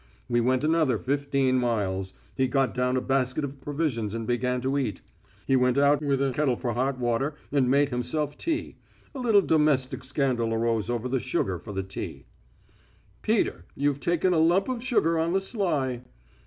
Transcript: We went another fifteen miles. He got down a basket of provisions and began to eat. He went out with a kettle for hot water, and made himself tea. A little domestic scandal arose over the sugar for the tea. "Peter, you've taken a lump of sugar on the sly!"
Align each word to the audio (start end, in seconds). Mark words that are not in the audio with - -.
We 0.27 0.41
went 0.41 0.63
another 0.63 0.97
fifteen 0.97 1.59
miles. 1.59 2.13
He 2.35 2.47
got 2.47 2.73
down 2.73 2.97
a 2.97 3.01
basket 3.01 3.43
of 3.43 3.61
provisions 3.61 4.15
and 4.15 4.25
began 4.25 4.59
to 4.61 4.75
eat. 4.79 4.99
He 5.45 5.55
went 5.55 5.77
out 5.77 6.01
with 6.01 6.23
a 6.23 6.31
kettle 6.31 6.55
for 6.55 6.73
hot 6.73 6.97
water, 6.97 7.35
and 7.51 7.69
made 7.69 7.89
himself 7.89 8.35
tea. 8.35 8.77
A 9.13 9.19
little 9.19 9.43
domestic 9.43 10.03
scandal 10.03 10.55
arose 10.55 10.89
over 10.89 11.07
the 11.07 11.19
sugar 11.19 11.59
for 11.59 11.71
the 11.71 11.83
tea. 11.83 12.25
"Peter, 13.21 13.63
you've 13.75 13.99
taken 13.99 14.33
a 14.33 14.39
lump 14.39 14.69
of 14.69 14.83
sugar 14.83 15.19
on 15.19 15.33
the 15.33 15.39
sly!" 15.41 16.01